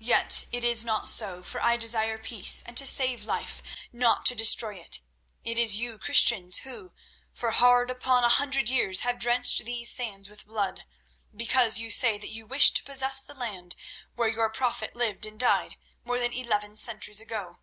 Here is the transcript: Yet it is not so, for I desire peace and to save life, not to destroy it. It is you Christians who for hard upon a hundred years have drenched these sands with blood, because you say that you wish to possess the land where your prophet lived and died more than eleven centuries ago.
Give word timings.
Yet 0.00 0.46
it 0.50 0.64
is 0.64 0.82
not 0.82 1.10
so, 1.10 1.42
for 1.42 1.60
I 1.62 1.76
desire 1.76 2.16
peace 2.16 2.62
and 2.64 2.74
to 2.78 2.86
save 2.86 3.26
life, 3.26 3.62
not 3.92 4.24
to 4.24 4.34
destroy 4.34 4.76
it. 4.76 5.02
It 5.44 5.58
is 5.58 5.76
you 5.76 5.98
Christians 5.98 6.60
who 6.60 6.94
for 7.34 7.50
hard 7.50 7.90
upon 7.90 8.24
a 8.24 8.30
hundred 8.30 8.70
years 8.70 9.00
have 9.00 9.18
drenched 9.18 9.62
these 9.62 9.90
sands 9.90 10.26
with 10.26 10.46
blood, 10.46 10.86
because 11.36 11.78
you 11.78 11.90
say 11.90 12.16
that 12.16 12.32
you 12.32 12.46
wish 12.46 12.70
to 12.70 12.82
possess 12.82 13.20
the 13.20 13.34
land 13.34 13.76
where 14.14 14.28
your 14.30 14.48
prophet 14.48 14.96
lived 14.96 15.26
and 15.26 15.38
died 15.38 15.76
more 16.02 16.18
than 16.18 16.32
eleven 16.32 16.74
centuries 16.74 17.20
ago. 17.20 17.58